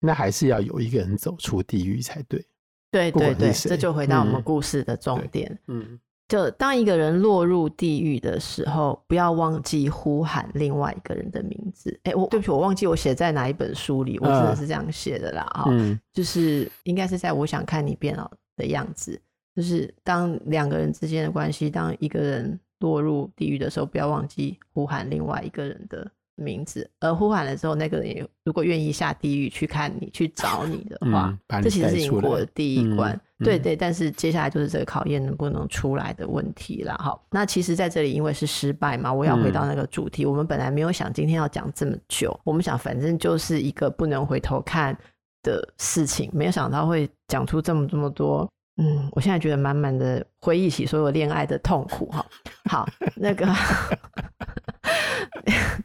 [0.00, 2.44] 那还是要有一个人走出地狱才对。
[2.90, 5.50] 对对对，这就回到我们故事的重点。
[5.66, 5.86] 嗯。
[5.88, 11.90] 嗯就当一个人落入地狱的时候，不要忘记呼喊另外一个人的名字。
[12.04, 15.42] 哎、欸，我对不起，我忘记我写在哪一本书里，我真的是这样写的啦。
[15.52, 19.20] 哈、嗯，就是应该是在我想看你变老的样子。
[19.54, 33.18] 就是当两个人之间的关系，当一个人落入地狱的时候，不要忘记呼喊另外一个人的名字，而呼喊了之后，那个人也如果愿意下地狱去看你、去找你的 话，嗯、这其实是已经过了第一关。
[33.38, 36.96] 对对，但是接下来就是这个考验能不能出来的问题了。
[36.98, 40.24] 好，那其实在这里因为是失败嘛，我要回到那个主题。
[40.24, 44.96] 嗯、我们本来没有想今天要讲这么久，我们想反正就是一个不能回头看
[45.42, 48.48] 的事情，没有想到会讲出这么这么多。
[48.76, 52.24] 嗯，我现在觉得满满的回忆起所有恋爱的痛苦哈。
[52.70, 53.46] 好，那个。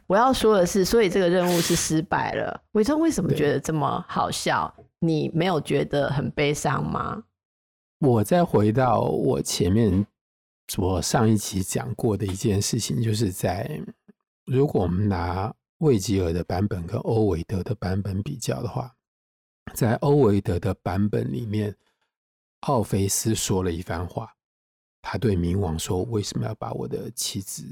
[0.06, 2.62] 我要说的是，所以这个任务是失败了。
[2.72, 4.74] 伟忠为什么觉得这么好笑？
[5.00, 7.24] 你没有觉得很悲伤吗？
[8.00, 10.06] 我再回到我前面
[10.78, 13.82] 我上一期讲过的一件事情，就是在
[14.46, 18.94] 如果我们拿魏吉尔的版本跟欧维德的版本比较的话，
[19.74, 21.74] 在欧维德的版本里面，
[22.60, 24.34] 奥菲斯说了一番话，
[25.02, 27.64] 他对冥王说：“为什么要把我的妻子？”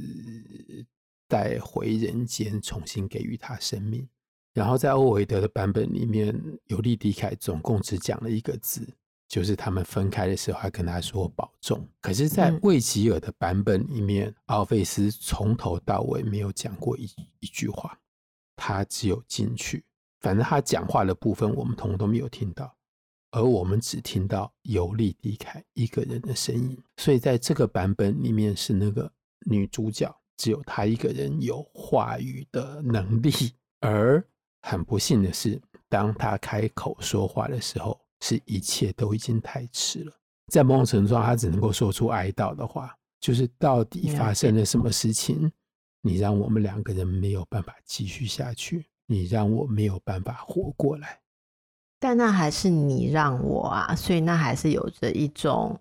[1.29, 4.09] 带回人间，重新给予他生命。
[4.55, 6.33] 然后在欧维德的版本里面，
[6.67, 8.89] 尤利迪凯总共只讲了一个字，
[9.27, 11.85] 就是他们分开的时候还跟他说保重。
[12.01, 17.11] 可是，在魏吉尔的版本里面，奥菲斯从头到尾没有讲过一
[17.41, 17.99] 一句话，
[18.55, 19.85] 他只有进去，
[20.21, 22.73] 反正他讲话的部分我们通通都没有听到，
[23.31, 26.77] 而我们只听到尤利迪凯一个人的声音。
[26.97, 29.11] 所以在这个版本里面，是那个
[29.47, 30.15] 女主角。
[30.39, 33.31] 只有她一个人有话语的能力，
[33.81, 34.23] 而
[34.61, 35.59] 很不幸的是，
[35.89, 40.13] 当她开口说话的时候，是一切都已经太迟了。
[40.53, 45.51] 在某种程度上，她只能够说出哀悼的话，就是到底发生了什么事情？
[46.03, 51.19] 你让我们两个人没有办法继续下去，你让我没有办法活过来。
[52.07, 55.77] 但那还是你让我啊，所以那还是有着一种。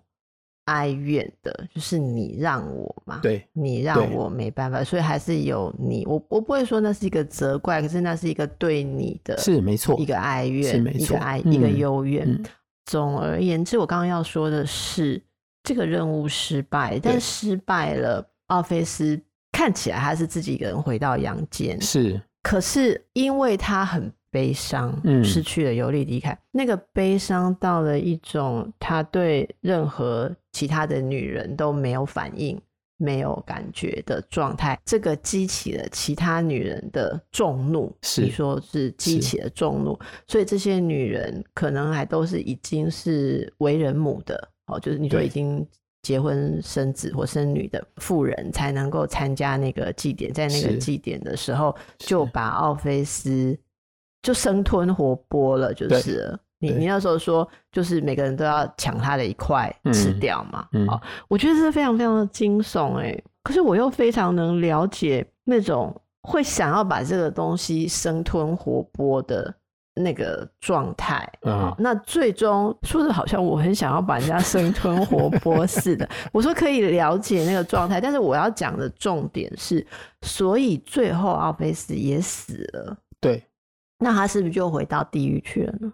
[0.64, 6.04] 哀怨的，就是你让我嘛，对，你让我没办法，所以还是有你。
[6.06, 12.28] 我我不会说那是一个责怪，可是那是一个对你的，是没错，一个哀怨，是没错，一个哀，一个幽怨。
[12.28, 12.44] 嗯、
[12.84, 15.22] 总而言之，我刚刚要说的是，
[15.62, 18.28] 这个任务失败，但失败了。
[18.48, 19.22] 奥菲斯
[19.52, 24.12] 看起来他是自己一个人回到阳间，是，可是因为他很。
[24.36, 32.60] 悲伤，失去了尤利迪凯，嗯、那个悲伤到了一种他对任何其他的女人都没有反应、
[32.98, 34.78] 没有感觉的状态。
[34.84, 38.20] 这个激起了其他女人的众怒，是。
[38.20, 45.66] 你说是激起了众怒，所以这些女人可能还都是已经是为人母的哦，就是你说已经
[46.02, 53.58] 结婚生子或生女的妇人才能够参加那个祭典，在那个祭典的时候就把奥菲斯。
[54.26, 60.66] 就生吞活剥了，就是了你你那时候说，就是每个人都要抢他的一块吃掉嘛。
[60.72, 69.54] 嗯，嗯我觉得是非常非常的惊悚哎，可是我又非常能了解那种会想要把这个东西生吞活剥的
[69.94, 71.24] 那个状态。
[71.42, 76.08] 嗯，那最终说的好像我很想要把人家生吞活剥似的。
[76.32, 79.86] 我说可以了解那个状态，但是我要讲的重点是，
[80.22, 82.96] 所以最后奥菲斯也死了。
[83.20, 83.42] 对，
[83.98, 85.92] 那他是不是就回到地狱去了呢？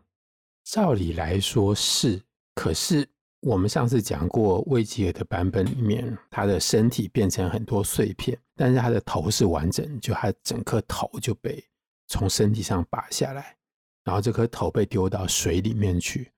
[0.65, 2.21] 照理来说是，
[2.55, 3.09] 可是
[3.41, 11.65] 我们上次讲过魏吉尔的版本里面，他的身体变成很多碎片，但是他的头是完整，就他整颗头就被
[12.09, 13.57] 从身体上拔下来，
[14.05, 16.31] 然后这颗头被丢到水里面去，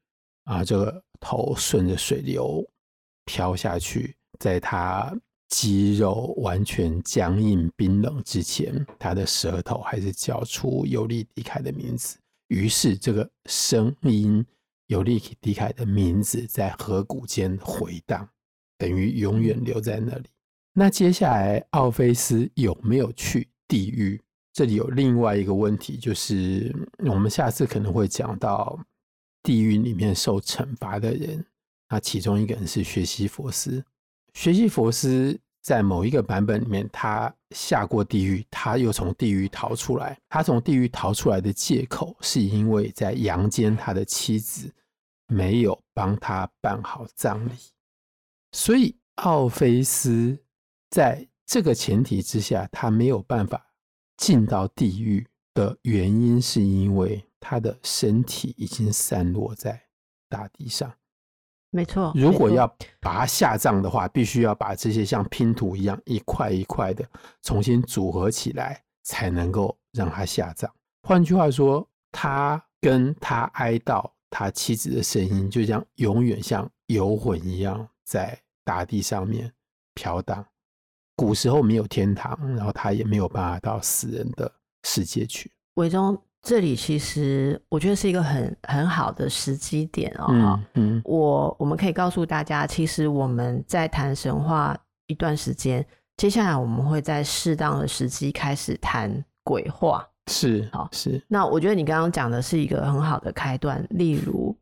[0.44, 2.66] 啊，这个头顺着水流
[3.24, 5.14] 飘下去，在他
[5.48, 12.16] 肌肉完全僵硬冰冷之前，他的舌头还是叫出尤利迪凯的名字。
[12.48, 14.44] 于是，这个声音
[14.88, 18.28] 尤利迪凯的名字在河谷间回荡，
[18.76, 20.24] 等于永远留在那里。
[20.72, 24.20] 那接下来，奥菲斯有没有去地狱？
[24.52, 28.78] 这里有另外一个问题，就是我们下次可能会讲到
[29.42, 31.44] 地狱里面受惩罚的人。
[31.88, 33.84] 那其中一个人是薛西佛斯，
[34.34, 35.40] 学西佛斯。
[35.62, 40.20] 在某一个版本里面，他下过地狱，他又从地狱逃出来。
[40.28, 44.70] 他从地狱逃出来的借口，是因为在阳间他的妻子
[45.26, 47.52] 没有帮他办好葬礼。
[48.52, 50.38] 所以奥菲斯
[50.90, 53.66] 在这个前提之下，他没有办法
[54.18, 59.82] 进到地狱的原因，是因为他的身体已经散落在
[60.28, 60.94] 大地上。
[61.74, 62.68] 没错，如果要
[63.00, 67.04] 把它下葬的话，必须要把这些像拼图一样一块一块的
[67.42, 70.72] 重新组合起来，才能够让他下葬。
[71.02, 79.52] 换句话说，他跟他哀悼他妻子的声音，就像永远像游魂一样在大地上面
[79.94, 80.46] 飘荡。
[81.16, 84.48] 古时候没有天堂，然后他也没有办法到死人的
[84.84, 85.50] 世界去。
[85.74, 86.16] 伟忠。
[86.44, 90.26] 这里其实我觉得是一个很很好的时机点哦。
[90.28, 94.76] 嗯，嗯，我我们可以告诉大家，其实我们在谈神话
[95.06, 95.84] 一段时间，
[96.18, 100.06] 接下来我们会在适当的时机开始谈鬼话。
[100.26, 101.22] 是，好，是。
[101.28, 103.82] 那我觉得你刚刚讲的是一个很好的开端。
[103.88, 104.54] 例如，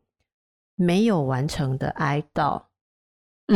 [0.76, 2.62] 没有完成的哀悼，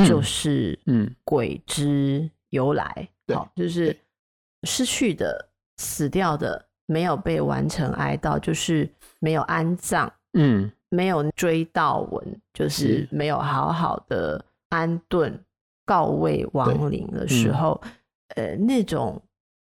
[0.04, 3.08] 就是嗯，鬼之由来。
[3.32, 3.96] 好，就是
[4.64, 6.65] 失去的、死掉的。
[6.86, 15.38] 没有被完成哀悼，就是没有安葬，嗯，没有追悼文，就是没有好好的安顿
[15.84, 17.80] 告慰亡灵的时候，
[18.36, 19.20] 嗯、呃，那种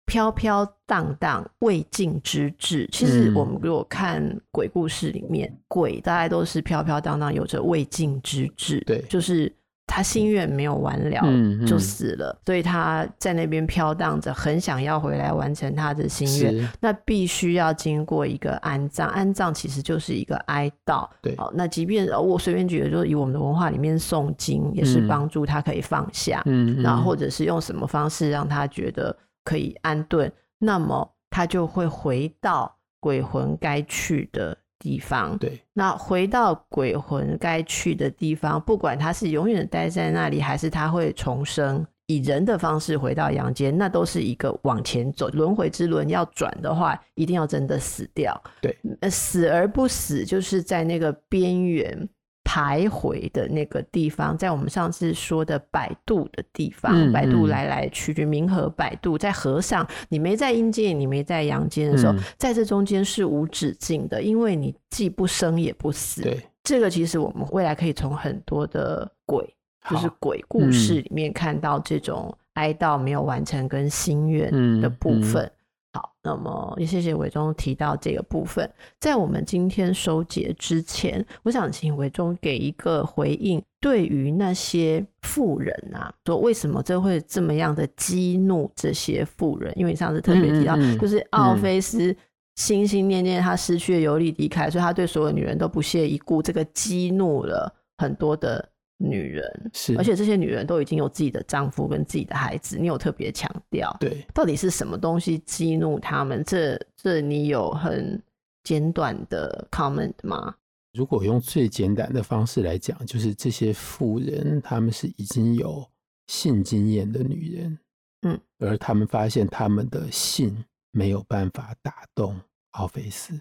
[0.05, 2.89] 飘飘荡荡未尽之志。
[2.93, 9.53] 其实我们如果看鬼故事里面，嗯、鬼大概都是飘飘荡荡，有着未尽之志，对，就是。
[9.87, 16.69] 他心愿没有完了，就死了，嗯嗯、所以他在那边飘荡着，很想要回来完成他的心愿。
[16.81, 21.09] 那必须要经过一个安葬，安葬其实就是一个哀悼。
[21.23, 26.43] 对，好，那即便我随便举个，就是以我们的文化里面诵经，也是帮助他可以放下。
[26.47, 45.29] 嗯，然后或者是用什么方式让他觉得可以安顿，那么他就会回到鬼魂该去的地方，对，那回到鬼魂该去的地方，不管他是永远待在那里，还是他会重生，以人的方式回到阳间，那都是一个往前走。
[45.31, 48.41] 轮回之轮要转的话，一定要真的死掉。
[48.61, 48.77] 对，
[49.11, 52.09] 死而不死，就是在那个边缘。
[52.47, 66.23] 徘徊的那个地方，在我们上次说的摆渡的地方，嗯嗯、摆渡来来去去，冥河摆渡，在河上，你没在阴间，你没在阳间的时候，在这中间是无止境的，因为你既不生也不死。
[66.23, 69.45] 对，这个其实我们未来可以从很多的鬼，
[69.91, 75.51] 就是鬼故事里面看到这种哀悼没有完成跟心愿的部分。
[75.97, 78.71] 好，那么也谢谢伟忠提到这个部分。
[79.01, 83.63] 在我们今天收结之前，我想请伟忠给一个回应。
[83.81, 89.73] 对于那些富人啊，说为什么这会这么样的激怒这些富人？
[89.79, 92.15] 因为你上次特别提到，嗯嗯、就是奥菲斯
[92.57, 98.69] 心心念念他失去了尤利迪凯，所以他对所有女人都不屑一顾，这个激怒了很多的。
[98.99, 106.43] 女人是，而且这些女人都已经有自己的丈夫跟自己的孩子，你有特别强调，对，到底是什么东西激怒他们？
[106.45, 108.23] 这这你有很
[108.65, 110.55] 简短的 comment 吗？
[110.95, 115.87] 如果用最简单的方式来讲，就是这些妇人，她们是已经有
[116.27, 117.79] 性经验的女人，
[118.23, 122.35] 嗯，而他们发现他们的性没有办法打动
[122.71, 123.39] 奥菲斯。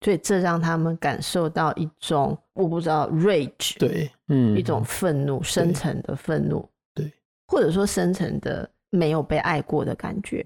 [0.00, 7.12] 所以这让他们感受到一种我不知道 rage，对，嗯，一种愤怒，深层的愤怒，对，
[7.46, 10.44] 或者说深层的没有被爱过的感觉。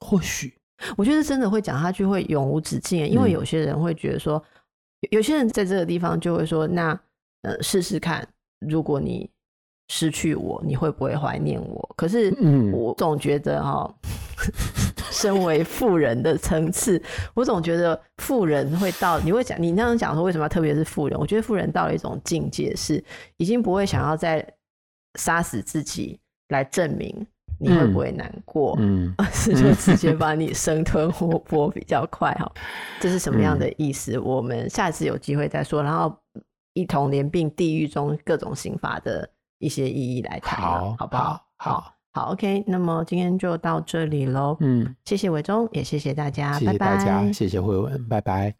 [0.00, 0.54] 或许。
[0.94, 6.90] 我觉得真的会讲下去会永无止境，因为有些人会觉得说，嗯、有些人在这个地方就会说，那
[7.40, 8.28] 呃试试看，
[8.58, 9.30] 如果你
[9.88, 11.94] 失去我，你会不会怀念我？
[11.96, 12.30] 可是
[12.74, 13.90] 我总觉得哈、
[15.16, 17.02] 身为富人的层次，
[17.34, 21.18] 我总觉得富人会到，你会讲你那样讲说，为什么要特别是富人？
[21.18, 23.02] 我觉得富人到了一种境界，是
[23.38, 24.46] 已经不会想要再
[25.18, 27.26] 杀死自己来证明。
[27.58, 28.76] 你会不会难过？
[28.78, 32.52] 嗯，而 是就直接把你生吞活剥比较快哈。
[33.00, 34.12] 这是什么样的意思？
[34.14, 36.14] 嗯、我们下次有机会再说，然后
[36.74, 39.26] 一同连并地狱中各种刑罚的
[39.58, 41.46] 一些意义来谈，好，好不好？
[41.56, 42.64] 好，好，好，OK。
[42.66, 44.56] 那么今天就到这里喽。
[44.60, 48.54] 嗯，谢谢伟忠，也谢谢大家，谢谢大家，拜拜谢谢慧文，拜拜。